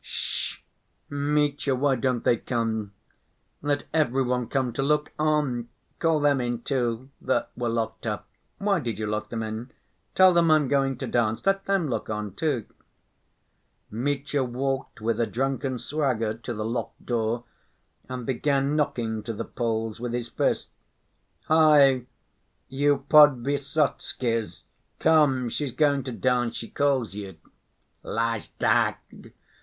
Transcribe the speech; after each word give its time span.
"Sh‐h! 0.03 0.59
Mitya, 1.11 1.75
why 1.75 1.95
don't 1.95 2.23
they 2.23 2.35
come? 2.35 2.91
Let 3.61 3.83
every 3.93 4.23
one 4.23 4.47
come... 4.47 4.73
to 4.73 4.81
look 4.81 5.11
on. 5.19 5.69
Call 5.99 6.19
them 6.21 6.41
in, 6.41 6.63
too, 6.63 7.11
that 7.21 7.51
were 7.55 7.69
locked 7.69 8.07
in.... 8.07 8.17
Why 8.57 8.79
did 8.79 8.97
you 8.97 9.05
lock 9.05 9.29
them 9.29 9.43
in? 9.43 9.69
Tell 10.15 10.33
them 10.33 10.49
I'm 10.49 10.67
going 10.67 10.97
to 10.97 11.05
dance. 11.05 11.45
Let 11.45 11.65
them 11.65 11.87
look 11.87 12.09
on, 12.09 12.33
too...." 12.33 12.65
Mitya 13.91 14.43
walked 14.43 15.01
with 15.01 15.19
a 15.19 15.27
drunken 15.27 15.77
swagger 15.77 16.33
to 16.33 16.51
the 16.51 16.65
locked 16.65 17.05
door, 17.05 17.43
and 18.09 18.25
began 18.25 18.75
knocking 18.75 19.21
to 19.21 19.33
the 19.33 19.45
Poles 19.45 19.99
with 19.99 20.13
his 20.13 20.29
fist. 20.29 20.69
"Hi, 21.43 22.07
you... 22.67 23.05
Podvysotskys! 23.07 24.63
Come, 24.97 25.47
she's 25.49 25.71
going 25.73 26.01
to 26.05 26.11
dance. 26.11 26.57
She 26.57 26.69
calls 26.69 27.13
you." 27.13 27.35
"_Lajdak! 28.03 29.33